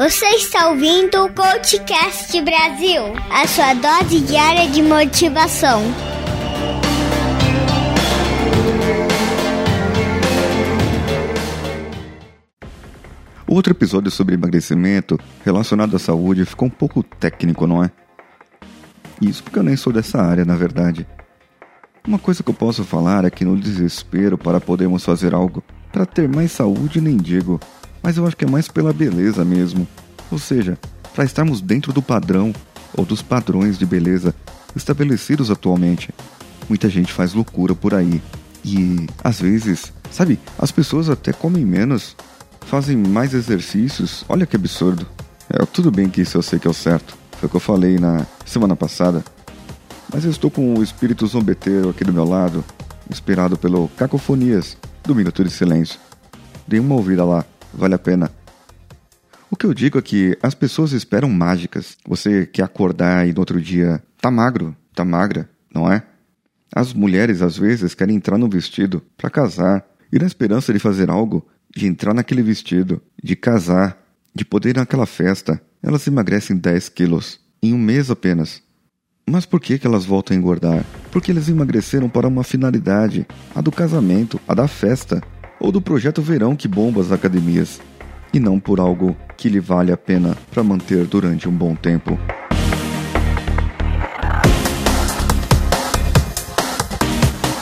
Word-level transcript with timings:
Você 0.00 0.24
está 0.28 0.70
ouvindo 0.70 1.26
o 1.26 1.30
Coachcast 1.30 2.40
Brasil, 2.40 3.02
a 3.30 3.46
sua 3.46 3.74
dose 3.74 4.18
diária 4.22 4.66
de 4.70 4.80
motivação. 4.80 5.82
Outro 13.46 13.74
episódio 13.74 14.10
sobre 14.10 14.36
emagrecimento 14.36 15.20
relacionado 15.44 15.94
à 15.94 15.98
saúde 15.98 16.46
ficou 16.46 16.68
um 16.68 16.70
pouco 16.70 17.02
técnico, 17.02 17.66
não 17.66 17.84
é? 17.84 17.90
Isso 19.20 19.42
porque 19.42 19.58
eu 19.58 19.62
nem 19.62 19.76
sou 19.76 19.92
dessa 19.92 20.22
área, 20.22 20.46
na 20.46 20.56
verdade. 20.56 21.06
Uma 22.08 22.18
coisa 22.18 22.42
que 22.42 22.48
eu 22.48 22.54
posso 22.54 22.84
falar 22.84 23.26
é 23.26 23.30
que 23.30 23.44
no 23.44 23.54
desespero 23.54 24.38
para 24.38 24.62
podermos 24.62 25.04
fazer 25.04 25.34
algo 25.34 25.62
para 25.92 26.06
ter 26.06 26.26
mais 26.26 26.52
saúde, 26.52 27.02
nem 27.02 27.18
digo, 27.18 27.60
mas 28.02 28.16
eu 28.16 28.26
acho 28.26 28.36
que 28.36 28.44
é 28.44 28.48
mais 28.48 28.68
pela 28.68 28.92
beleza 28.92 29.44
mesmo. 29.44 29.86
Ou 30.30 30.38
seja, 30.38 30.78
para 31.14 31.24
estarmos 31.24 31.60
dentro 31.60 31.92
do 31.92 32.02
padrão 32.02 32.52
ou 32.94 33.04
dos 33.04 33.22
padrões 33.22 33.78
de 33.78 33.86
beleza 33.86 34.34
estabelecidos 34.74 35.50
atualmente. 35.50 36.10
Muita 36.68 36.88
gente 36.88 37.12
faz 37.12 37.32
loucura 37.34 37.74
por 37.74 37.94
aí. 37.94 38.22
E 38.64 39.06
às 39.24 39.40
vezes, 39.40 39.92
sabe, 40.10 40.38
as 40.58 40.70
pessoas 40.70 41.08
até 41.08 41.32
comem 41.32 41.64
menos 41.64 42.16
fazem 42.66 42.96
mais 42.96 43.34
exercícios. 43.34 44.24
Olha 44.28 44.46
que 44.46 44.56
absurdo. 44.56 45.06
É, 45.48 45.64
tudo 45.66 45.90
bem 45.90 46.08
que 46.08 46.20
isso 46.20 46.38
eu 46.38 46.42
sei 46.42 46.58
que 46.58 46.66
é 46.66 46.70
o 46.70 46.74
certo. 46.74 47.16
Foi 47.32 47.46
o 47.46 47.50
que 47.50 47.56
eu 47.56 47.60
falei 47.60 47.98
na 47.98 48.26
semana 48.44 48.76
passada. 48.76 49.24
Mas 50.12 50.24
eu 50.24 50.30
estou 50.30 50.50
com 50.50 50.74
o 50.74 50.82
espírito 50.82 51.26
zombeteiro 51.26 51.88
aqui 51.88 52.04
do 52.04 52.12
meu 52.12 52.24
lado, 52.24 52.64
inspirado 53.10 53.56
pelo 53.56 53.88
Cacofonias, 53.96 54.76
do 55.04 55.14
Minuto 55.14 55.42
de 55.42 55.50
Silêncio. 55.50 55.98
Dê 56.66 56.78
uma 56.78 56.94
ouvida 56.94 57.24
lá, 57.24 57.44
vale 57.72 57.94
a 57.94 57.98
pena. 57.98 58.30
O 59.50 59.56
que 59.56 59.66
eu 59.66 59.74
digo 59.74 59.98
é 59.98 60.02
que 60.02 60.38
as 60.42 60.54
pessoas 60.54 60.92
esperam 60.92 61.28
mágicas. 61.28 61.96
Você 62.06 62.46
quer 62.46 62.62
acordar 62.62 63.26
e 63.26 63.32
no 63.32 63.40
outro 63.40 63.60
dia 63.60 64.02
tá 64.20 64.30
magro, 64.30 64.76
tá 64.94 65.04
magra, 65.04 65.50
não 65.74 65.90
é? 65.90 66.04
As 66.72 66.94
mulheres 66.94 67.42
às 67.42 67.58
vezes 67.58 67.94
querem 67.94 68.14
entrar 68.14 68.38
no 68.38 68.48
vestido 68.48 69.02
para 69.16 69.28
casar 69.28 69.84
e 70.12 70.18
na 70.18 70.26
esperança 70.26 70.72
de 70.72 70.78
fazer 70.78 71.10
algo, 71.10 71.46
de 71.74 71.86
entrar 71.86 72.14
naquele 72.14 72.42
vestido, 72.42 73.02
de 73.22 73.34
casar, 73.34 74.00
de 74.32 74.44
poder 74.44 74.70
ir 74.70 74.76
naquela 74.76 75.06
festa, 75.06 75.60
elas 75.82 76.06
emagrecem 76.06 76.56
10 76.56 76.88
quilos 76.90 77.40
em 77.62 77.74
um 77.74 77.78
mês 77.78 78.10
apenas. 78.10 78.62
Mas 79.28 79.46
por 79.46 79.60
que, 79.60 79.78
que 79.78 79.86
elas 79.86 80.04
voltam 80.04 80.36
a 80.36 80.38
engordar? 80.38 80.84
Porque 81.10 81.30
eles 81.30 81.48
emagreceram 81.48 82.08
para 82.08 82.28
uma 82.28 82.44
finalidade, 82.44 83.26
a 83.54 83.60
do 83.60 83.70
casamento, 83.70 84.40
a 84.46 84.54
da 84.54 84.66
festa, 84.66 85.22
ou 85.60 85.70
do 85.70 85.80
projeto 85.80 86.22
verão 86.22 86.56
que 86.56 86.66
bomba 86.66 87.00
as 87.00 87.12
academias, 87.12 87.80
e 88.32 88.40
não 88.40 88.58
por 88.58 88.80
algo 88.80 89.14
que 89.36 89.48
lhe 89.48 89.60
vale 89.60 89.92
a 89.92 89.96
pena 89.96 90.36
para 90.50 90.62
manter 90.62 91.04
durante 91.06 91.48
um 91.48 91.52
bom 91.52 91.74
tempo. 91.74 92.18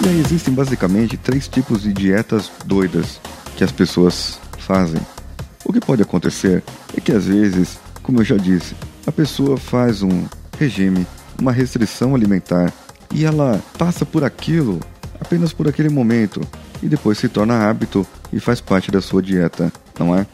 E 0.04 0.08
aí 0.08 0.20
existem 0.20 0.54
basicamente 0.54 1.16
três 1.16 1.48
tipos 1.48 1.82
de 1.82 1.92
dietas 1.92 2.50
doidas 2.64 3.20
que 3.56 3.64
as 3.64 3.72
pessoas 3.72 4.38
fazem. 4.58 5.00
O 5.64 5.72
que 5.72 5.80
pode 5.80 6.02
acontecer 6.02 6.62
é 6.96 7.00
que 7.00 7.12
às 7.12 7.26
vezes, 7.26 7.78
como 8.02 8.20
eu 8.20 8.24
já 8.24 8.36
disse, 8.36 8.76
a 9.06 9.12
pessoa 9.12 9.56
faz 9.56 10.02
um 10.02 10.24
regime, 10.58 11.06
uma 11.38 11.52
restrição 11.52 12.14
alimentar 12.14 12.72
e 13.12 13.24
ela 13.24 13.60
passa 13.76 14.06
por 14.06 14.22
aquilo 14.22 14.80
apenas 15.20 15.52
por 15.52 15.66
aquele 15.66 15.88
momento 15.88 16.40
e 16.82 16.88
depois 16.88 17.18
se 17.18 17.28
torna 17.28 17.68
hábito 17.68 18.06
e 18.32 18.40
faz 18.40 18.60
parte 18.60 18.90
da 18.90 19.00
sua 19.00 19.22
dieta, 19.22 19.72
não 19.98 20.14
é? 20.14 20.26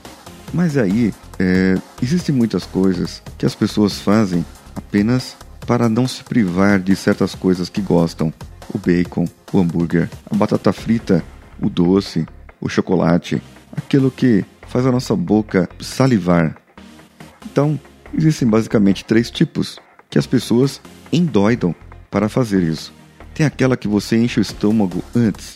Mas 0.52 0.76
aí, 0.76 1.12
é, 1.38 1.76
existem 2.02 2.34
muitas 2.34 2.64
coisas 2.64 3.22
que 3.36 3.46
as 3.46 3.54
pessoas 3.54 3.98
fazem 3.98 4.44
apenas 4.76 5.36
para 5.66 5.88
não 5.88 6.06
se 6.06 6.22
privar 6.22 6.78
de 6.78 6.94
certas 6.94 7.34
coisas 7.34 7.68
que 7.68 7.80
gostam. 7.80 8.32
O 8.72 8.78
bacon, 8.78 9.26
o 9.52 9.58
hambúrguer, 9.58 10.08
a 10.30 10.34
batata 10.34 10.72
frita, 10.72 11.22
o 11.60 11.68
doce, 11.68 12.27
o 12.60 12.68
chocolate, 12.68 13.42
aquilo 13.77 14.10
que 14.10 14.44
faz 14.68 14.86
a 14.86 14.92
nossa 14.92 15.14
boca 15.14 15.68
salivar. 15.80 16.56
Então, 17.44 17.78
existem 18.12 18.48
basicamente 18.48 19.04
três 19.04 19.30
tipos 19.30 19.78
que 20.08 20.18
as 20.18 20.27
pessoas 20.27 20.80
endoidam 21.12 21.74
para 22.10 22.28
fazer 22.28 22.62
isso. 22.62 22.92
Tem 23.34 23.44
aquela 23.44 23.77
que 23.77 23.88
você 23.88 24.16
enche 24.16 24.38
o 24.38 24.42
estômago 24.42 25.02
antes 25.14 25.54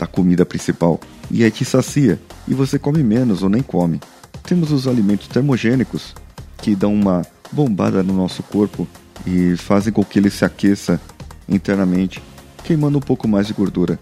da 0.00 0.06
comida 0.06 0.46
principal 0.46 0.98
e 1.30 1.44
aí 1.44 1.50
te 1.50 1.62
sacia 1.62 2.18
e 2.48 2.54
você 2.54 2.78
come 2.78 3.02
menos 3.02 3.42
ou 3.42 3.50
nem 3.50 3.62
come. 3.62 4.00
Temos 4.42 4.72
os 4.72 4.88
alimentos 4.88 5.28
termogênicos 5.28 6.14
que 6.56 6.74
dão 6.74 6.94
uma 6.94 7.22
bombada 7.52 8.02
no 8.02 8.14
nosso 8.14 8.42
corpo 8.42 8.88
e 9.26 9.56
fazem 9.58 9.92
com 9.92 10.02
que 10.02 10.18
ele 10.18 10.30
se 10.30 10.42
aqueça 10.42 10.98
internamente, 11.46 12.22
queimando 12.64 12.96
um 12.96 13.02
pouco 13.02 13.28
mais 13.28 13.46
de 13.46 13.52
gordura. 13.52 13.98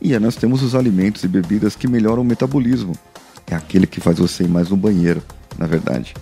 E 0.00 0.14
aí 0.14 0.20
nós 0.20 0.36
temos 0.36 0.62
os 0.62 0.76
alimentos 0.76 1.24
e 1.24 1.28
bebidas 1.28 1.74
que 1.74 1.88
melhoram 1.88 2.22
o 2.22 2.24
metabolismo. 2.24 2.96
É 3.48 3.56
aquele 3.56 3.86
que 3.86 4.00
faz 4.00 4.18
você 4.18 4.44
ir 4.44 4.48
mais 4.48 4.68
no 4.68 4.76
banheiro, 4.76 5.22
na 5.58 5.66
verdade. 5.66 6.14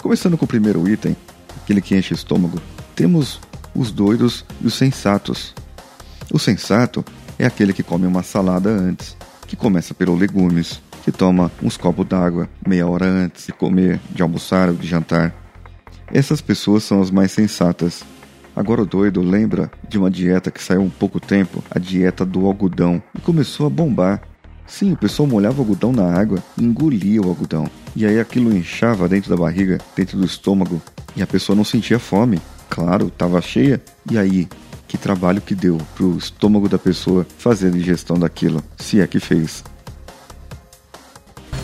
Começando 0.00 0.38
com 0.38 0.44
o 0.44 0.48
primeiro 0.48 0.88
item, 0.88 1.16
aquele 1.60 1.80
que 1.80 1.96
enche 1.96 2.14
o 2.14 2.16
estômago, 2.16 2.60
temos 2.94 3.40
os 3.74 3.90
doidos 3.90 4.44
e 4.60 4.66
os 4.66 4.74
sensatos. 4.74 5.52
O 6.32 6.38
sensato 6.38 7.04
é 7.42 7.46
aquele 7.46 7.72
que 7.72 7.82
come 7.82 8.06
uma 8.06 8.22
salada 8.22 8.70
antes, 8.70 9.16
que 9.46 9.56
começa 9.56 9.92
pelos 9.94 10.18
legumes, 10.18 10.80
que 11.04 11.12
toma 11.12 11.50
uns 11.62 11.76
copos 11.76 12.06
d'água 12.06 12.48
meia 12.66 12.86
hora 12.86 13.06
antes 13.06 13.46
de 13.46 13.52
comer, 13.52 14.00
de 14.10 14.22
almoçar 14.22 14.68
ou 14.68 14.74
de 14.74 14.86
jantar. 14.86 15.34
Essas 16.12 16.40
pessoas 16.40 16.84
são 16.84 17.00
as 17.00 17.10
mais 17.10 17.32
sensatas 17.32 18.04
Agora 18.54 18.82
o 18.82 18.86
doido 18.86 19.22
lembra 19.22 19.70
de 19.88 19.98
uma 19.98 20.10
dieta 20.10 20.50
que 20.50 20.62
saiu 20.62 20.82
há 20.82 20.84
um 20.84 20.90
pouco 20.90 21.18
tempo, 21.18 21.64
a 21.70 21.78
dieta 21.78 22.24
do 22.24 22.46
algodão, 22.46 23.02
e 23.14 23.20
começou 23.20 23.66
a 23.66 23.70
bombar. 23.70 24.20
Sim, 24.66 24.92
o 24.92 24.96
pessoal 24.96 25.26
molhava 25.26 25.58
o 25.58 25.60
algodão 25.62 25.90
na 25.90 26.04
água 26.04 26.38
e 26.56 26.62
engolia 26.62 27.20
o 27.22 27.28
algodão. 27.28 27.66
E 27.96 28.04
aí 28.06 28.20
aquilo 28.20 28.54
inchava 28.54 29.08
dentro 29.08 29.30
da 29.30 29.36
barriga, 29.36 29.78
dentro 29.96 30.18
do 30.18 30.26
estômago, 30.26 30.82
e 31.16 31.22
a 31.22 31.26
pessoa 31.26 31.56
não 31.56 31.64
sentia 31.64 31.98
fome. 31.98 32.40
Claro, 32.68 33.06
estava 33.06 33.40
cheia. 33.40 33.82
E 34.10 34.18
aí, 34.18 34.48
que 34.92 34.98
trabalho 34.98 35.40
que 35.40 35.54
deu 35.54 35.78
pro 35.94 36.18
estômago 36.18 36.68
da 36.68 36.78
pessoa 36.78 37.26
fazer 37.38 37.68
a 37.68 37.70
digestão 37.70 38.18
daquilo, 38.18 38.62
se 38.76 39.00
é 39.00 39.06
que 39.06 39.18
fez. 39.18 39.64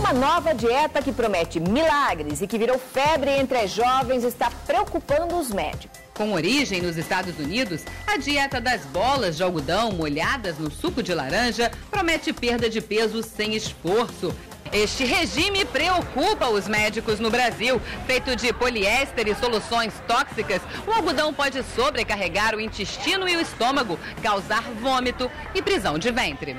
Uma 0.01 0.15
nova 0.15 0.55
dieta 0.55 1.03
que 1.03 1.13
promete 1.13 1.61
milagres 1.61 2.41
e 2.41 2.47
que 2.47 2.57
virou 2.57 2.79
febre 2.79 3.31
entre 3.33 3.59
as 3.59 3.71
jovens 3.71 4.25
está 4.25 4.51
preocupando 4.67 5.37
os 5.37 5.51
médicos. 5.51 5.99
Com 6.15 6.33
origem 6.33 6.81
nos 6.81 6.97
Estados 6.97 7.39
Unidos, 7.39 7.83
a 8.07 8.17
dieta 8.17 8.63
das 8.63 8.87
bolas 8.87 9.37
de 9.37 9.43
algodão 9.43 9.93
molhadas 9.93 10.59
no 10.59 10.71
suco 10.71 11.03
de 11.03 11.13
laranja 11.13 11.71
promete 11.91 12.33
perda 12.33 12.71
de 12.71 12.81
peso 12.81 13.23
sem 13.23 13.55
esforço. 13.55 14.35
Este 14.73 15.05
regime 15.05 15.65
preocupa 15.65 16.49
os 16.49 16.69
médicos 16.69 17.19
no 17.19 17.31
Brasil. 17.31 17.81
Feito 18.07 18.37
de 18.37 18.53
poliéster 18.53 19.27
e 19.27 19.35
soluções 19.35 19.95
tóxicas, 20.07 20.61
o 20.87 20.93
algodão 20.93 21.33
pode 21.33 21.63
sobrecarregar 21.75 22.55
o 22.55 22.61
intestino 22.61 23.29
e 23.29 23.37
o 23.37 23.41
estômago, 23.41 23.99
causar 24.23 24.63
vômito 24.81 25.31
e 25.55 25.63
prisão 25.63 25.99
de 25.99 26.11
ventre. 26.11 26.57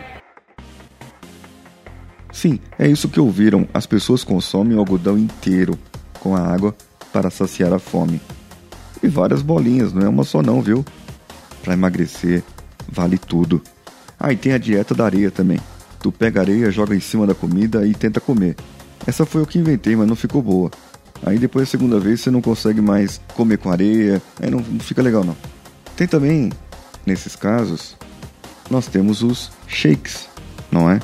Sim, 2.32 2.60
é 2.78 2.88
isso 2.88 3.10
que 3.10 3.20
ouviram. 3.20 3.68
As 3.74 3.86
pessoas 3.86 4.24
consomem 4.24 4.76
o 4.76 4.80
algodão 4.80 5.18
inteiro 5.18 5.78
com 6.20 6.36
a 6.36 6.40
água 6.40 6.76
para 7.12 7.30
saciar 7.30 7.74
a 7.74 7.80
fome 7.80 8.22
e 9.02 9.08
várias 9.08 9.42
bolinhas, 9.42 9.94
não 9.94 10.02
é 10.02 10.10
uma 10.10 10.24
só 10.24 10.42
não, 10.42 10.62
viu? 10.62 10.86
Para 11.64 11.74
emagrecer, 11.74 12.44
vale 12.88 13.18
tudo. 13.18 13.62
Ah, 14.20 14.34
e 14.34 14.36
tem 14.36 14.54
a 14.54 14.58
dieta 14.58 14.94
da 14.94 15.06
areia 15.06 15.32
também. 15.32 15.60
Tu 16.02 16.12
pega 16.12 16.42
areia, 16.42 16.72
joga 16.72 16.96
em 16.96 17.00
cima 17.00 17.28
da 17.28 17.36
comida 17.36 17.86
e 17.86 17.94
tenta 17.94 18.20
comer. 18.20 18.56
Essa 19.06 19.26
foi 19.26 19.42
o 19.42 19.46
que 19.46 19.60
inventei, 19.60 19.96
mas 19.96 20.08
não 20.08 20.16
ficou 20.16 20.42
boa. 20.42 20.72
Aí 21.26 21.38
depois 21.38 21.68
da 21.68 21.72
segunda 21.72 22.00
vez 22.00 22.22
você 22.22 22.32
não 22.32 22.42
consegue 22.42 22.82
mais 22.82 23.20
comer 23.36 23.58
com 23.58 23.70
areia, 23.70 24.22
aí 24.42 24.50
não, 24.50 24.60
não 24.60 24.80
fica 24.80 25.02
legal 25.02 25.24
não. 25.24 25.36
Tem 25.96 26.08
também, 26.08 26.52
nesses 27.06 27.36
casos, 27.36 27.98
nós 28.70 28.88
temos 28.88 29.22
os 29.22 29.52
shakes, 29.68 30.30
não 30.72 30.90
é? 30.90 31.00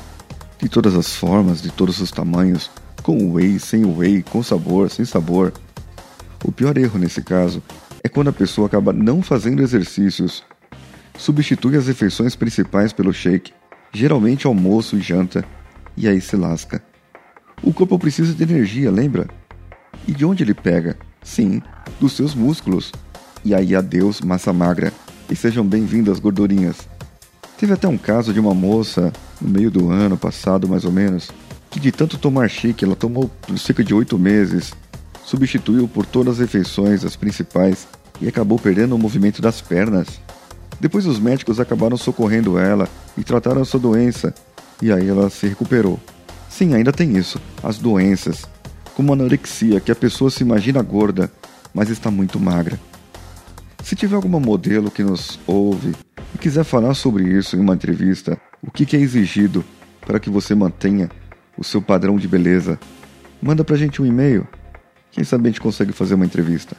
De 0.58 0.68
todas 0.68 0.94
as 0.94 1.14
formas, 1.14 1.60
de 1.60 1.70
todos 1.70 2.00
os 2.00 2.10
tamanhos, 2.10 2.70
com 3.02 3.32
whey, 3.32 3.58
sem 3.58 3.84
whey, 3.84 4.22
com 4.22 4.42
sabor, 4.42 4.90
sem 4.90 5.04
sabor. 5.04 5.52
O 6.42 6.50
pior 6.50 6.78
erro 6.78 6.98
nesse 6.98 7.20
caso 7.22 7.62
é 8.02 8.08
quando 8.08 8.28
a 8.28 8.32
pessoa 8.32 8.68
acaba 8.68 8.92
não 8.92 9.22
fazendo 9.22 9.62
exercícios. 9.62 10.42
Substitui 11.18 11.76
as 11.76 11.88
refeições 11.88 12.34
principais 12.34 12.92
pelo 12.92 13.12
shake, 13.12 13.52
geralmente 13.96 14.46
almoço 14.46 14.96
e 14.96 15.00
janta, 15.00 15.42
e 15.96 16.06
aí 16.06 16.20
se 16.20 16.36
lasca. 16.36 16.82
O 17.62 17.72
corpo 17.72 17.98
precisa 17.98 18.34
de 18.34 18.42
energia, 18.42 18.90
lembra? 18.90 19.26
E 20.06 20.12
de 20.12 20.24
onde 20.24 20.44
ele 20.44 20.52
pega? 20.52 20.98
Sim, 21.22 21.62
dos 21.98 22.12
seus 22.12 22.34
músculos. 22.34 22.92
E 23.42 23.54
aí 23.54 23.74
adeus 23.74 24.20
massa 24.20 24.52
magra, 24.52 24.92
e 25.30 25.34
sejam 25.34 25.64
bem-vindas 25.64 26.18
gordurinhas. 26.18 26.86
Teve 27.56 27.72
até 27.72 27.88
um 27.88 27.96
caso 27.96 28.34
de 28.34 28.38
uma 28.38 28.52
moça, 28.52 29.10
no 29.40 29.48
meio 29.48 29.70
do 29.70 29.90
ano 29.90 30.18
passado 30.18 30.68
mais 30.68 30.84
ou 30.84 30.92
menos, 30.92 31.30
que 31.70 31.80
de 31.80 31.90
tanto 31.90 32.18
tomar 32.18 32.50
shake 32.50 32.84
ela 32.84 32.94
tomou 32.94 33.30
cerca 33.56 33.82
de 33.82 33.94
oito 33.94 34.18
meses, 34.18 34.74
substituiu 35.24 35.88
por 35.88 36.04
todas 36.04 36.34
as 36.34 36.40
refeições 36.40 37.02
as 37.02 37.16
principais 37.16 37.88
e 38.20 38.28
acabou 38.28 38.58
perdendo 38.58 38.94
o 38.94 38.98
movimento 38.98 39.40
das 39.40 39.62
pernas. 39.62 40.20
Depois 40.78 41.06
os 41.06 41.18
médicos 41.18 41.58
acabaram 41.58 41.96
socorrendo 41.96 42.58
ela 42.58 42.88
e 43.16 43.24
trataram 43.24 43.64
sua 43.64 43.80
doença, 43.80 44.34
e 44.82 44.92
aí 44.92 45.08
ela 45.08 45.30
se 45.30 45.46
recuperou. 45.46 45.98
Sim, 46.48 46.74
ainda 46.74 46.92
tem 46.92 47.16
isso, 47.16 47.40
as 47.62 47.78
doenças, 47.78 48.44
como 48.94 49.12
anorexia, 49.12 49.80
que 49.80 49.90
a 49.92 49.96
pessoa 49.96 50.30
se 50.30 50.42
imagina 50.42 50.82
gorda, 50.82 51.30
mas 51.72 51.90
está 51.90 52.10
muito 52.10 52.38
magra. 52.38 52.78
Se 53.82 53.94
tiver 53.94 54.16
alguma 54.16 54.40
modelo 54.40 54.90
que 54.90 55.02
nos 55.02 55.38
ouve 55.46 55.94
e 56.34 56.38
quiser 56.38 56.64
falar 56.64 56.94
sobre 56.94 57.24
isso 57.24 57.56
em 57.56 57.60
uma 57.60 57.74
entrevista, 57.74 58.38
o 58.62 58.70
que 58.70 58.96
é 58.96 59.00
exigido 59.00 59.64
para 60.00 60.18
que 60.18 60.30
você 60.30 60.54
mantenha 60.54 61.10
o 61.56 61.64
seu 61.64 61.80
padrão 61.80 62.16
de 62.16 62.28
beleza, 62.28 62.78
manda 63.40 63.64
pra 63.64 63.76
gente 63.76 64.02
um 64.02 64.06
e-mail. 64.06 64.46
Quem 65.10 65.24
sabe 65.24 65.48
a 65.48 65.50
gente 65.50 65.60
consegue 65.60 65.92
fazer 65.92 66.14
uma 66.14 66.26
entrevista. 66.26 66.76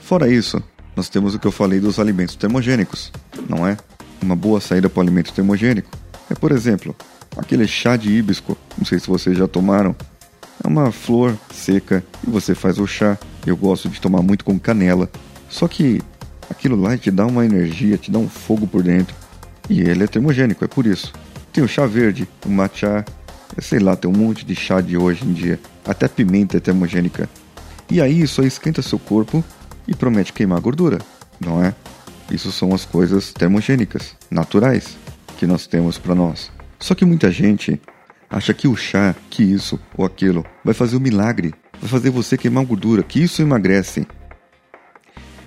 Fora 0.00 0.28
isso, 0.28 0.62
nós 1.00 1.08
temos 1.08 1.34
o 1.34 1.38
que 1.38 1.46
eu 1.46 1.52
falei 1.52 1.80
dos 1.80 1.98
alimentos 1.98 2.36
termogênicos, 2.36 3.10
não 3.48 3.66
é? 3.66 3.74
Uma 4.20 4.36
boa 4.36 4.60
saída 4.60 4.86
para 4.90 4.98
o 4.98 5.02
alimento 5.02 5.32
termogênico 5.32 5.88
é, 6.28 6.34
por 6.34 6.52
exemplo, 6.52 6.94
aquele 7.38 7.66
chá 7.66 7.96
de 7.96 8.10
hibisco, 8.10 8.54
não 8.76 8.84
sei 8.84 8.98
se 8.98 9.06
vocês 9.06 9.38
já 9.38 9.48
tomaram. 9.48 9.96
É 10.62 10.68
uma 10.68 10.92
flor 10.92 11.34
seca 11.54 12.04
e 12.22 12.30
você 12.30 12.54
faz 12.54 12.78
o 12.78 12.86
chá. 12.86 13.16
Eu 13.46 13.56
gosto 13.56 13.88
de 13.88 13.98
tomar 13.98 14.20
muito 14.20 14.44
com 14.44 14.58
canela. 14.58 15.10
Só 15.48 15.66
que 15.66 16.02
aquilo 16.50 16.78
lá 16.78 16.98
te 16.98 17.10
dá 17.10 17.24
uma 17.24 17.46
energia, 17.46 17.96
te 17.96 18.10
dá 18.10 18.18
um 18.18 18.28
fogo 18.28 18.66
por 18.66 18.82
dentro. 18.82 19.16
E 19.70 19.80
ele 19.80 20.04
é 20.04 20.06
termogênico, 20.06 20.62
é 20.66 20.68
por 20.68 20.84
isso. 20.84 21.14
Tem 21.50 21.64
o 21.64 21.68
chá 21.68 21.86
verde, 21.86 22.28
o 22.44 22.50
matcha, 22.50 23.06
sei 23.58 23.78
lá, 23.78 23.96
tem 23.96 24.10
um 24.10 24.14
monte 24.14 24.44
de 24.44 24.54
chá 24.54 24.82
de 24.82 24.98
hoje 24.98 25.24
em 25.24 25.32
dia. 25.32 25.58
Até 25.86 26.06
pimenta 26.06 26.58
é 26.58 26.60
termogênica. 26.60 27.26
E 27.90 28.02
aí 28.02 28.22
aí 28.22 28.46
esquenta 28.46 28.82
seu 28.82 28.98
corpo 28.98 29.42
e 29.86 29.94
promete 29.94 30.32
queimar 30.32 30.60
gordura, 30.60 30.98
não 31.40 31.62
é? 31.62 31.74
Isso 32.30 32.52
são 32.52 32.74
as 32.74 32.84
coisas 32.84 33.32
termogênicas, 33.32 34.14
naturais, 34.30 34.96
que 35.36 35.46
nós 35.46 35.66
temos 35.66 35.98
para 35.98 36.14
nós. 36.14 36.50
Só 36.78 36.94
que 36.94 37.04
muita 37.04 37.30
gente 37.30 37.80
acha 38.28 38.54
que 38.54 38.68
o 38.68 38.76
chá, 38.76 39.14
que 39.28 39.42
isso 39.42 39.78
ou 39.96 40.04
aquilo, 40.04 40.44
vai 40.64 40.72
fazer 40.72 40.96
um 40.96 41.00
milagre, 41.00 41.52
vai 41.80 41.90
fazer 41.90 42.10
você 42.10 42.38
queimar 42.38 42.64
gordura, 42.64 43.02
que 43.02 43.20
isso 43.20 43.42
emagrece. 43.42 44.06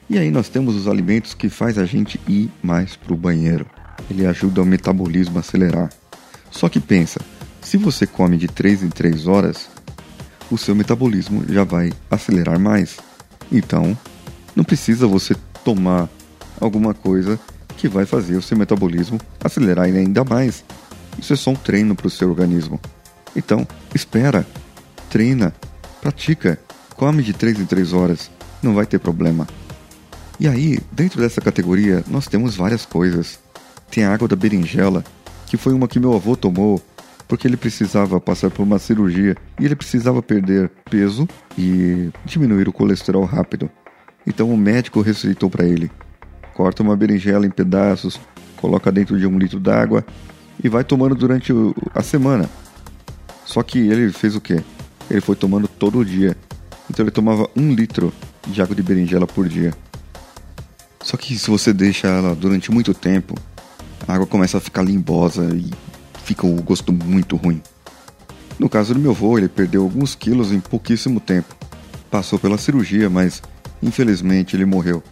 E 0.10 0.18
aí 0.18 0.30
nós 0.30 0.50
temos 0.50 0.76
os 0.76 0.88
alimentos 0.88 1.34
que 1.34 1.48
faz 1.48 1.78
a 1.78 1.86
gente 1.86 2.20
ir 2.28 2.52
mais 2.62 2.96
pro 2.96 3.16
banheiro. 3.16 3.66
Ele 4.10 4.26
ajuda 4.26 4.62
o 4.62 4.66
metabolismo 4.66 5.38
a 5.38 5.40
acelerar. 5.40 5.90
Só 6.52 6.68
que 6.68 6.80
pensa, 6.80 7.22
se 7.62 7.78
você 7.78 8.06
come 8.06 8.38
de 8.38 8.48
3 8.48 8.84
em 8.84 8.90
3 8.90 9.28
horas, 9.28 9.70
o 10.52 10.58
seu 10.58 10.76
metabolismo 10.76 11.46
já 11.48 11.64
vai 11.64 11.92
acelerar 12.12 12.60
mais. 12.60 12.98
Então, 13.52 13.98
não 14.56 14.64
precisa 14.64 15.08
você 15.08 15.36
tomar 15.64 16.10
alguma 16.60 16.94
coisa 16.94 17.40
que 17.78 17.88
vai 17.88 18.06
fazer 18.06 18.36
o 18.36 18.42
seu 18.42 18.58
metabolismo 18.58 19.20
acelerar 19.44 19.86
ainda 19.86 20.24
mais. 20.24 20.64
Isso 21.18 21.34
é 21.34 21.36
só 21.36 21.52
um 21.52 21.56
treino 21.56 21.96
para 21.96 22.08
o 22.08 22.10
seu 22.10 22.30
organismo. 22.30 22.80
Então, 23.36 23.68
espera, 23.94 24.46
treina, 25.10 25.54
pratica, 26.02 26.60
come 26.96 27.24
de 27.24 27.34
3 27.34 27.60
em 27.60 27.66
3 27.66 27.94
horas, 27.94 28.32
não 28.62 28.74
vai 28.74 28.86
ter 28.86 29.00
problema. 29.00 29.48
E 30.40 30.48
aí, 30.48 30.80
dentro 30.92 31.22
dessa 31.22 31.42
categoria, 31.42 32.04
nós 32.08 32.28
temos 32.28 32.56
várias 32.56 32.86
coisas. 32.86 33.40
Tem 33.90 34.04
a 34.04 34.14
água 34.14 34.28
da 34.28 34.36
berinjela, 34.36 35.04
que 35.46 35.58
foi 35.58 35.74
uma 35.74 35.88
que 35.88 36.00
meu 36.00 36.14
avô 36.14 36.36
tomou 36.36 36.82
porque 37.28 37.48
ele 37.48 37.58
precisava 37.58 38.20
passar 38.20 38.52
por 38.52 38.64
uma 38.64 38.78
cirurgia 38.78 39.36
e 39.60 39.66
ele 39.66 39.76
precisava 39.76 40.22
perder 40.22 40.70
peso 40.90 41.28
e 41.58 42.10
diminuir 42.26 42.68
o 42.68 42.74
colesterol 42.74 43.24
rápido. 43.24 43.70
Então 44.26 44.50
o 44.50 44.58
médico 44.58 45.02
receitou 45.02 45.50
para 45.50 45.66
ele: 45.66 45.92
corta 46.54 46.84
uma 46.84 46.96
berinjela 46.96 47.46
em 47.46 47.50
pedaços, 47.50 48.20
coloca 48.58 48.92
dentro 48.92 49.18
de 49.20 49.28
um 49.28 49.38
litro 49.38 49.60
d'água 49.60 50.06
e 50.64 50.70
vai 50.70 50.84
tomando 50.84 51.16
durante 51.16 51.52
a 51.94 52.02
semana. 52.02 52.50
Só 53.46 53.62
que 53.62 53.80
ele 53.80 54.12
fez 54.12 54.36
o 54.36 54.42
quê? 54.42 54.64
Ele 55.10 55.22
foi 55.22 55.36
tomando 55.36 55.68
todo 55.68 56.04
dia. 56.06 56.36
Então 56.90 57.04
ele 57.04 57.12
tomava 57.12 57.50
um 57.56 57.74
litro 57.74 58.14
de 58.48 58.62
água 58.62 58.76
de 58.76 58.84
berinjela 58.84 59.28
por 59.28 59.48
dia. 59.48 59.74
Só 61.02 61.18
que 61.18 61.38
se 61.38 61.50
você 61.50 61.74
deixa 61.74 62.08
ela 62.08 62.34
durante 62.34 62.72
muito 62.72 62.94
tempo, 62.94 63.36
a 64.08 64.14
água 64.14 64.26
começa 64.26 64.58
a 64.58 64.62
ficar 64.62 64.82
limbosa 64.84 65.54
e 65.54 65.70
fica 66.24 66.48
o 66.48 66.62
gosto 66.62 66.94
muito 66.94 67.36
ruim. 67.36 67.62
No 68.58 68.70
caso 68.70 68.94
do 68.94 69.00
meu 69.00 69.12
avô, 69.12 69.38
ele 69.38 69.50
perdeu 69.50 69.84
alguns 69.84 70.16
quilos 70.16 70.52
em 70.52 70.60
pouquíssimo 70.60 71.20
tempo. 71.20 71.56
Passou 72.10 72.40
pela 72.40 72.58
cirurgia, 72.58 73.10
mas 73.10 73.42
infelizmente 73.84 74.56
ele 74.56 74.66
morreu. 74.66 75.04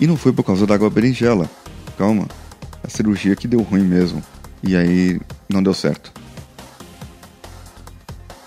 E 0.00 0.06
não 0.06 0.16
foi 0.16 0.32
por 0.32 0.44
causa 0.44 0.66
da 0.66 0.74
água 0.74 0.88
berinjela. 0.88 1.50
Calma, 1.98 2.26
a 2.82 2.88
cirurgia 2.88 3.34
que 3.34 3.48
deu 3.48 3.60
ruim 3.60 3.82
mesmo. 3.82 4.22
E 4.62 4.76
aí 4.76 5.20
não 5.48 5.62
deu 5.62 5.74
certo. 5.74 6.12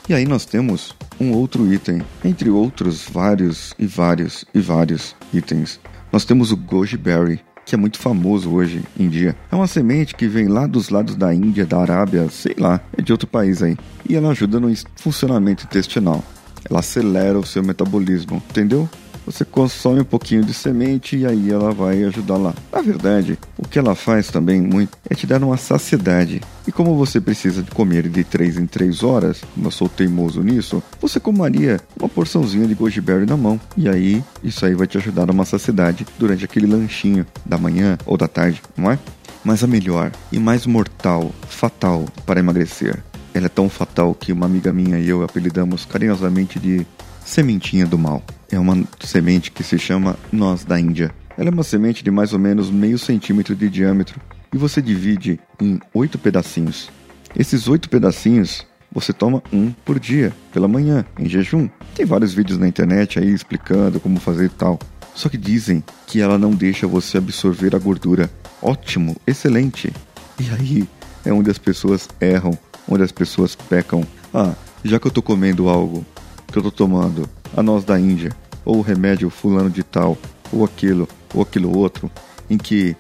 E 0.10 0.14
aí 0.14 0.26
nós 0.26 0.46
temos 0.46 0.96
um 1.20 1.32
outro 1.32 1.72
item, 1.72 2.02
entre 2.24 2.50
outros 2.50 3.06
vários 3.10 3.74
e 3.78 3.86
vários 3.86 4.44
e 4.54 4.60
vários 4.60 5.16
itens. 5.34 5.80
Nós 6.12 6.26
temos 6.26 6.52
o 6.52 6.58
goji 6.58 6.98
berry, 6.98 7.40
que 7.66 7.76
é 7.76 7.78
muito 7.78 8.00
famoso 8.00 8.52
hoje 8.52 8.84
em 9.00 9.08
dia. 9.08 9.36
É 9.52 9.56
uma 9.56 9.68
semente 9.68 10.16
que 10.16 10.28
vem 10.28 10.48
lá 10.48 10.68
dos 10.68 10.90
lados 10.90 11.16
da 11.16 11.34
Índia, 11.34 11.66
da 11.66 11.80
Arábia, 11.80 12.28
sei 12.30 12.56
lá, 12.58 12.82
é 12.98 13.02
de 13.02 13.12
outro 13.12 13.28
país 13.28 13.62
aí. 13.62 13.78
E 14.10 14.16
ela 14.16 14.32
ajuda 14.32 14.60
no 14.60 14.74
funcionamento 14.96 15.66
intestinal. 15.66 16.24
Ela 16.70 16.80
acelera 16.80 17.40
o 17.40 17.46
seu 17.46 17.64
metabolismo, 17.64 18.44
entendeu? 18.50 18.90
Você 19.32 19.46
consome 19.46 20.02
um 20.02 20.06
pouquinho 20.06 20.44
de 20.44 20.54
semente 20.54 21.16
e 21.16 21.26
aí 21.26 21.50
ela 21.50 21.72
vai 21.72 22.04
ajudar 22.04 22.36
lá. 22.36 22.54
Na 22.70 22.82
verdade, 22.82 23.40
o 23.58 23.66
que 23.66 23.80
ela 23.80 23.96
faz 23.96 24.28
também 24.28 24.62
muito 24.62 24.98
é 25.10 25.16
te 25.16 25.26
dar 25.26 25.42
uma 25.42 25.56
saciedade. 25.56 26.42
E 26.68 26.72
como 26.72 26.98
você 26.98 27.22
precisa 27.22 27.64
de 27.64 27.72
comer 27.72 28.10
de 28.10 28.26
3 28.26 28.58
em 28.58 28.66
3 28.66 29.04
horas, 29.04 29.42
como 29.56 29.68
eu 29.68 29.72
sou 29.72 29.88
teimoso 29.88 30.44
nisso, 30.44 30.84
você 31.00 31.18
comaria 31.18 31.80
uma 31.98 32.10
porçãozinha 32.10 32.68
de 32.68 32.76
goji 32.76 33.00
berry 33.00 33.26
na 33.26 33.38
mão. 33.38 33.58
E 33.78 33.88
aí, 33.88 34.22
isso 34.44 34.66
aí 34.66 34.76
vai 34.76 34.86
te 34.86 34.98
ajudar 34.98 35.30
a 35.30 35.32
uma 35.32 35.46
saciedade 35.46 36.06
durante 36.20 36.44
aquele 36.44 36.68
lanchinho 36.68 37.26
da 37.46 37.58
manhã 37.58 37.98
ou 38.06 38.18
da 38.18 38.28
tarde, 38.28 38.62
não 38.76 38.92
é? 38.92 39.00
Mas 39.46 39.64
a 39.64 39.68
melhor 39.68 40.12
e 40.30 40.40
mais 40.40 40.66
mortal, 40.66 41.32
fatal 41.48 42.06
para 42.26 42.42
emagrecer. 42.42 43.02
Ela 43.34 43.46
é 43.46 43.50
tão 43.50 43.70
fatal 43.70 44.14
que 44.14 44.34
uma 44.34 44.46
amiga 44.46 44.74
minha 44.74 45.00
e 45.00 45.08
eu 45.08 45.24
apelidamos 45.24 45.86
carinhosamente 45.86 46.60
de 46.60 46.86
sementinha 47.32 47.86
do 47.86 47.98
mal 47.98 48.22
é 48.52 48.60
uma 48.60 48.84
semente 49.00 49.52
que 49.52 49.64
se 49.64 49.80
chama 49.80 50.18
noz 50.34 50.66
da 50.66 50.78
Índia. 50.78 51.16
Ela 51.38 51.48
é 51.48 51.54
uma 51.54 51.64
semente 51.64 52.04
de 52.04 52.12
mais 52.12 52.34
ou 52.34 52.40
menos 52.40 52.70
meio 52.70 53.00
centímetro 53.00 53.56
de 53.56 53.70
diâmetro 53.70 54.20
e 54.54 54.58
você 54.58 54.82
divide 54.82 55.40
em 55.58 55.80
oito 55.94 56.20
pedacinhos. 56.20 56.90
Esses 57.34 57.70
oito 57.70 57.90
pedacinhos 57.90 58.68
você 58.92 59.14
toma 59.14 59.42
um 59.54 59.72
por 59.72 59.98
dia, 59.98 60.34
pela 60.52 60.68
manhã, 60.68 61.06
em 61.18 61.30
jejum. 61.30 61.70
Tem 61.96 62.06
vários 62.06 62.34
vídeos 62.34 62.60
na 62.60 62.68
internet 62.68 63.18
aí 63.18 63.32
explicando 63.32 64.02
como 64.02 64.20
fazer 64.20 64.50
tal. 64.50 64.78
Só 65.16 65.30
que 65.30 65.38
dizem 65.38 65.82
que 66.08 66.20
ela 66.20 66.38
não 66.38 66.52
deixa 66.52 66.86
você 66.86 67.18
absorver 67.18 67.74
a 67.74 67.80
gordura. 67.80 68.30
Ótimo, 68.62 69.16
excelente. 69.26 69.94
E 70.38 70.50
aí 70.50 70.90
é 71.24 71.32
onde 71.32 71.50
as 71.50 71.58
pessoas 71.58 72.10
erram, 72.20 72.58
onde 72.90 73.04
as 73.04 73.12
pessoas 73.14 73.56
pecam. 73.56 74.06
Ah, 74.34 74.54
já 74.84 75.00
que 75.00 75.08
eu 75.08 75.12
tô 75.12 75.22
comendo 75.22 75.70
algo 75.70 76.06
que 76.52 76.58
eu 76.58 76.64
tô 76.64 76.72
tomando. 76.72 77.28
A 77.56 77.64
noz 77.64 77.84
da 77.84 78.00
Índia, 78.00 78.32
ou 78.64 78.78
o 78.78 78.82
remédio 78.82 79.30
fulano 79.30 79.70
de 79.70 79.84
tal, 79.84 80.18
ou 80.52 80.64
aquilo, 80.64 81.08
ou 81.34 81.42
aquilo 81.42 81.76
outro, 81.78 82.12
em 82.50 82.58
que 82.58 82.96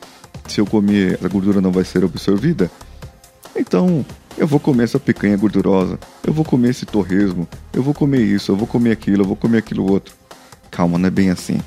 se 0.47 0.59
eu 0.59 0.65
comer 0.65 1.19
a 1.23 1.27
gordura 1.27 1.61
não 1.61 1.71
vai 1.71 1.83
ser 1.83 2.03
absorvida, 2.03 2.71
então 3.55 4.05
eu 4.37 4.47
vou 4.47 4.59
comer 4.59 4.85
essa 4.85 4.99
picanha 4.99 5.37
gordurosa, 5.37 5.99
eu 6.25 6.33
vou 6.33 6.45
comer 6.45 6.69
esse 6.69 6.85
torresmo, 6.85 7.47
eu 7.73 7.83
vou 7.83 7.93
comer 7.93 8.21
isso, 8.21 8.51
eu 8.51 8.55
vou 8.55 8.67
comer 8.67 8.91
aquilo, 8.91 9.23
eu 9.23 9.27
vou 9.27 9.35
comer 9.35 9.59
aquilo 9.59 9.89
outro. 9.89 10.15
Calma, 10.69 10.97
não 10.97 11.07
é 11.07 11.11
bem 11.11 11.29
assim. 11.29 11.59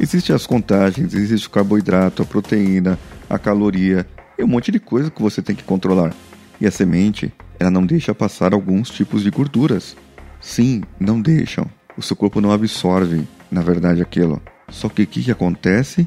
Existem 0.00 0.34
as 0.34 0.46
contagens, 0.46 1.14
existe 1.14 1.46
o 1.46 1.50
carboidrato, 1.50 2.22
a 2.22 2.26
proteína, 2.26 2.98
a 3.28 3.38
caloria 3.38 4.06
e 4.38 4.44
um 4.44 4.46
monte 4.46 4.70
de 4.70 4.78
coisa 4.78 5.10
que 5.10 5.22
você 5.22 5.40
tem 5.40 5.54
que 5.54 5.64
controlar. 5.64 6.14
E 6.60 6.66
a 6.66 6.70
semente, 6.70 7.32
ela 7.58 7.70
não 7.70 7.84
deixa 7.84 8.14
passar 8.14 8.52
alguns 8.52 8.90
tipos 8.90 9.22
de 9.22 9.30
gorduras. 9.30 9.96
Sim, 10.46 10.82
não 11.00 11.20
deixam 11.20 11.68
o 11.96 12.02
seu 12.02 12.14
corpo 12.14 12.40
não 12.40 12.52
absorve, 12.52 13.26
na 13.50 13.62
verdade, 13.62 14.02
aquilo. 14.02 14.40
Só 14.68 14.88
que 14.88 15.02
o 15.02 15.06
que, 15.06 15.22
que 15.22 15.30
acontece? 15.30 16.06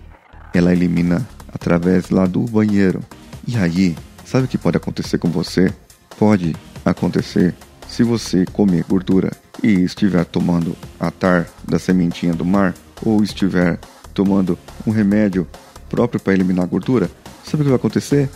Ela 0.54 0.72
elimina 0.72 1.28
através 1.52 2.10
lá 2.10 2.26
do 2.26 2.42
banheiro. 2.42 3.00
E 3.48 3.58
aí, 3.58 3.96
sabe 4.24 4.46
o 4.46 4.48
que 4.48 4.58
pode 4.58 4.78
acontecer 4.78 5.18
com 5.18 5.30
você? 5.30 5.74
Pode 6.18 6.56
acontecer 6.86 7.56
se 7.88 8.04
você 8.04 8.46
comer 8.46 8.86
gordura 8.88 9.32
e 9.64 9.82
estiver 9.82 10.24
tomando 10.26 10.76
atar 11.00 11.48
da 11.68 11.80
sementinha 11.80 12.34
do 12.34 12.46
mar 12.46 12.76
ou 13.04 13.24
estiver 13.24 13.80
tomando 14.14 14.58
um 14.86 14.92
remédio 14.92 15.48
próprio 15.90 16.20
para 16.20 16.34
eliminar 16.34 16.68
gordura. 16.68 17.10
Sabe 17.44 17.64
o 17.64 17.66
que 17.66 17.70
vai 17.70 17.78
acontecer? 17.78 18.30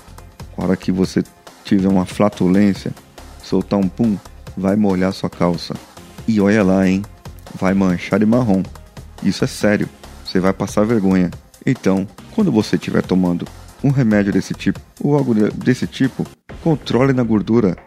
A 0.58 0.64
hora 0.64 0.76
que 0.76 0.92
você 0.92 1.24
tiver 1.64 1.88
uma 1.88 2.06
flatulência, 2.06 2.92
soltar 3.44 3.80
um 3.80 3.88
pum, 3.88 4.18
vai 4.58 4.76
molhar 4.76 5.14
sua 5.14 5.30
calça. 5.30 5.76
E 6.28 6.40
olha 6.40 6.64
lá, 6.64 6.88
hein? 6.88 7.04
vai 7.56 7.74
manchar 7.74 8.20
de 8.20 8.26
marrom. 8.26 8.64
Isso 9.22 9.44
é 9.44 9.48
sério. 9.48 9.88
Você 10.26 10.40
vai 10.40 10.54
passar 10.54 10.86
vergonha. 10.86 11.30
Então, 11.66 12.08
quando 12.34 12.52
você 12.52 12.76
estiver 12.76 13.04
tomando 13.04 13.48
um 13.84 13.90
remédio 13.90 14.34
desse 14.34 14.54
tipo 14.54 14.80
ou 15.02 15.16
algo 15.16 15.34
desse 15.34 15.86
tipo, 15.88 16.26
controle 16.62 17.14
na 17.14 17.24
gordura. 17.24 17.78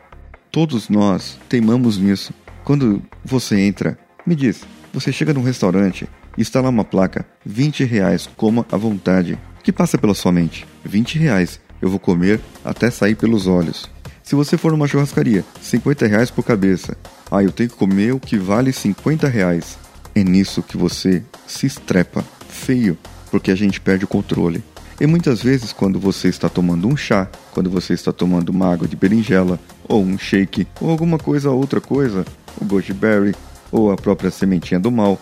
Todos 0.51 0.89
nós 0.89 1.39
teimamos 1.49 1.99
nisso. 1.99 2.33
Quando 2.65 3.03
você 3.25 3.59
entra, 3.61 3.99
me 4.27 4.35
diz, 4.35 4.65
você 4.93 5.13
chega 5.13 5.35
num 5.35 5.43
restaurante 5.43 6.09
e 6.37 6.43
está 6.43 6.61
lá 6.61 6.69
uma 6.69 6.85
placa, 6.85 7.27
20 7.45 7.85
reais, 7.85 8.29
coma 8.37 8.67
à 8.71 8.77
vontade. 8.77 9.39
O 9.59 9.63
que 9.63 9.73
passa 9.73 9.99
pela 9.99 10.15
sua 10.15 10.33
mente? 10.33 10.67
20 10.85 11.19
reais, 11.19 11.61
eu 11.81 11.91
vou 11.91 11.99
comer 11.99 12.41
até 12.65 12.91
sair 12.91 13.15
pelos 13.15 13.47
olhos. 13.47 13.91
Se 14.27 14.35
você 14.35 14.57
for 14.57 14.73
numa 14.73 14.89
churrascaria, 14.89 15.45
50 15.63 16.05
reais 16.05 16.33
por 16.33 16.45
cabeça. 16.45 16.97
Ah, 17.31 17.45
eu 17.45 17.53
tenho 17.53 17.71
que 17.71 17.77
comer 17.77 18.13
o 18.13 18.19
que 18.19 18.37
vale 18.37 18.73
50 18.73 19.29
reais. 19.29 19.79
É 20.17 20.25
nisso 20.25 20.65
que 20.65 20.77
você 20.77 21.23
se 21.47 21.65
estrepa. 21.65 22.25
Feio, 22.49 22.99
porque 23.31 23.53
a 23.53 23.55
gente 23.55 23.81
perde 23.81 24.05
o 24.05 24.09
controle. 24.09 24.65
E 25.01 25.07
muitas 25.07 25.41
vezes, 25.41 25.73
quando 25.73 26.01
você 26.01 26.27
está 26.27 26.49
tomando 26.49 26.89
um 26.89 26.97
chá, 26.97 27.31
quando 27.53 27.71
você 27.71 27.95
está 27.95 28.13
tomando 28.13 28.49
uma 28.49 28.73
água 28.73 28.89
de 28.89 28.97
berinjela, 28.97 29.61
ou 29.87 30.03
um 30.03 30.19
shake, 30.19 30.67
ou 30.81 30.91
alguma 30.91 31.19
coisa, 31.19 31.53
outra 31.53 31.81
coisa, 31.81 32.25
o 32.61 32.65
goji 32.65 32.93
berry, 32.93 33.33
ou 33.71 33.93
a 33.93 33.97
própria 33.97 34.33
sementinha 34.33 34.81
do 34.81 34.91
mal, 34.91 35.21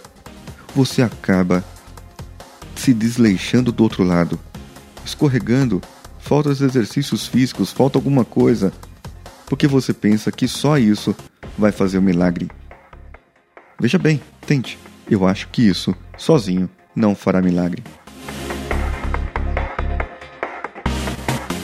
você 0.74 1.02
acaba 1.02 1.62
se 2.74 2.94
desleixando 2.94 3.70
do 3.70 3.82
outro 3.82 4.02
lado, 4.02 4.40
escorregando, 5.04 5.82
falta 6.18 6.48
os 6.48 6.62
exercícios 6.62 7.26
físicos, 7.26 7.70
falta 7.70 7.98
alguma 7.98 8.24
coisa, 8.24 8.72
porque 9.46 9.66
você 9.66 9.92
pensa 9.92 10.32
que 10.32 10.48
só 10.48 10.78
isso 10.78 11.14
vai 11.56 11.72
fazer 11.72 11.98
o 11.98 12.00
um 12.00 12.04
milagre. 12.04 12.50
Veja 13.78 13.98
bem, 13.98 14.20
tente. 14.46 14.78
Eu 15.10 15.26
acho 15.26 15.48
que 15.48 15.66
isso, 15.66 15.94
sozinho, 16.16 16.68
não 16.94 17.14
fará 17.14 17.42
milagre. 17.42 17.82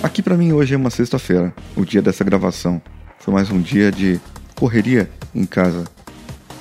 Aqui 0.03 0.23
para 0.23 0.37
mim 0.37 0.53
hoje 0.53 0.75
é 0.75 0.77
uma 0.77 0.91
sexta-feira, 0.91 1.55
o 1.77 1.85
dia 1.85 2.03
dessa 2.03 2.25
gravação. 2.25 2.81
Foi 3.19 3.33
mais 3.33 3.51
um 3.51 3.61
dia 3.61 3.93
de 3.93 4.21
correria 4.55 5.11
em 5.35 5.45
casa, 5.45 5.85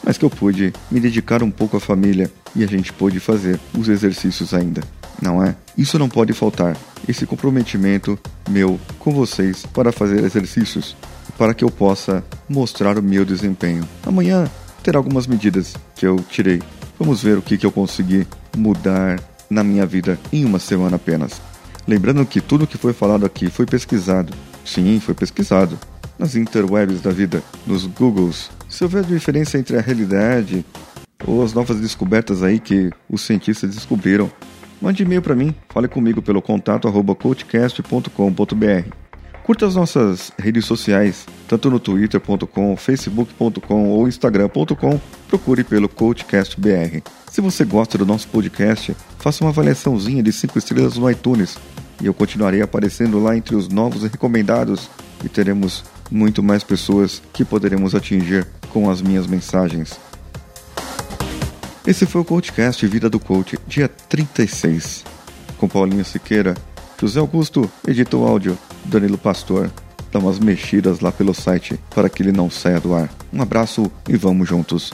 mas 0.03 0.17
que 0.17 0.25
eu 0.25 0.29
pude 0.29 0.73
me 0.91 0.99
dedicar 0.99 1.41
um 1.41 1.51
pouco 1.51 1.77
à 1.77 1.79
família 1.79 2.31
e 2.55 2.63
a 2.63 2.67
gente 2.67 2.93
pôde 2.93 3.19
fazer 3.19 3.59
os 3.77 3.89
exercícios 3.89 4.53
ainda, 4.53 4.81
não 5.21 5.43
é? 5.43 5.55
Isso 5.77 5.97
não 5.97 6.09
pode 6.09 6.33
faltar, 6.33 6.77
esse 7.07 7.25
comprometimento 7.25 8.19
meu 8.49 8.79
com 8.99 9.11
vocês 9.11 9.65
para 9.65 9.91
fazer 9.91 10.23
exercícios, 10.23 10.95
para 11.39 11.53
que 11.53 11.63
eu 11.63 11.71
possa 11.71 12.21
mostrar 12.49 12.97
o 12.97 13.01
meu 13.01 13.23
desempenho. 13.23 13.87
Amanhã 14.05 14.45
terá 14.83 14.99
algumas 14.99 15.25
medidas 15.25 15.73
que 15.95 16.05
eu 16.05 16.17
tirei. 16.17 16.61
Vamos 16.99 17.23
ver 17.23 17.37
o 17.37 17.41
que, 17.41 17.57
que 17.57 17.65
eu 17.65 17.71
consegui 17.71 18.27
mudar 18.57 19.17
na 19.49 19.63
minha 19.63 19.85
vida 19.85 20.19
em 20.33 20.43
uma 20.43 20.59
semana 20.59 20.97
apenas. 20.97 21.41
Lembrando 21.87 22.25
que 22.25 22.41
tudo 22.41 22.67
que 22.67 22.77
foi 22.77 22.91
falado 22.91 23.25
aqui 23.25 23.49
foi 23.49 23.65
pesquisado. 23.65 24.33
Sim, 24.65 24.99
foi 24.99 25.13
pesquisado. 25.13 25.79
Nas 26.19 26.35
interwebs 26.35 26.99
da 26.99 27.11
vida, 27.11 27.41
nos 27.65 27.85
Googles. 27.85 28.51
Se 28.67 28.83
houver 28.83 29.05
diferença 29.05 29.57
entre 29.57 29.77
a 29.77 29.81
realidade 29.81 30.65
ou 31.25 31.41
as 31.41 31.53
novas 31.53 31.79
descobertas 31.79 32.43
aí 32.43 32.59
que 32.59 32.91
os 33.09 33.21
cientistas 33.21 33.73
descobriram, 33.73 34.29
mande 34.81 35.03
e-mail 35.03 35.21
para 35.21 35.35
mim, 35.35 35.55
fale 35.69 35.87
comigo 35.87 36.21
pelo 36.21 36.41
contato 36.41 36.85
arroba 36.85 37.15
coachcast.com.br. 37.15 39.08
Curta 39.49 39.65
as 39.65 39.73
nossas 39.73 40.31
redes 40.37 40.63
sociais, 40.65 41.25
tanto 41.47 41.71
no 41.71 41.79
twitter.com, 41.79 42.77
facebook.com 42.77 43.89
ou 43.89 44.07
instagram.com, 44.07 45.01
procure 45.27 45.63
pelo 45.63 45.89
CoachCastBR. 45.89 47.01
Se 47.31 47.41
você 47.41 47.65
gosta 47.65 47.97
do 47.97 48.05
nosso 48.05 48.27
podcast, 48.27 48.95
faça 49.17 49.43
uma 49.43 49.49
avaliaçãozinha 49.49 50.21
de 50.21 50.31
5 50.31 50.55
estrelas 50.59 50.97
no 50.97 51.09
iTunes 51.09 51.57
e 51.99 52.05
eu 52.05 52.13
continuarei 52.13 52.61
aparecendo 52.61 53.17
lá 53.17 53.35
entre 53.35 53.55
os 53.55 53.67
novos 53.69 54.03
recomendados 54.03 54.87
e 55.25 55.27
teremos 55.27 55.83
muito 56.11 56.43
mais 56.43 56.63
pessoas 56.63 57.19
que 57.33 57.43
poderemos 57.43 57.95
atingir 57.95 58.45
com 58.69 58.87
as 58.87 59.01
minhas 59.01 59.25
mensagens. 59.25 59.99
Esse 61.87 62.05
foi 62.05 62.21
o 62.21 62.25
CoachCast 62.25 62.85
Vida 62.85 63.09
do 63.09 63.19
Coach, 63.19 63.57
dia 63.65 63.89
36. 63.89 65.03
Com 65.57 65.67
Paulinho 65.67 66.05
Siqueira, 66.05 66.53
José 66.99 67.19
Augusto 67.19 67.71
editou 67.87 68.27
áudio, 68.27 68.57
Danilo 68.85 69.17
Pastor 69.17 69.71
dá 70.11 70.19
umas 70.19 70.39
mexidas 70.39 70.99
lá 70.99 71.11
pelo 71.11 71.33
site 71.33 71.79
para 71.93 72.09
que 72.09 72.21
ele 72.21 72.31
não 72.31 72.49
saia 72.49 72.79
do 72.79 72.93
ar. 72.93 73.09
Um 73.31 73.41
abraço 73.41 73.91
e 74.07 74.17
vamos 74.17 74.47
juntos. 74.47 74.91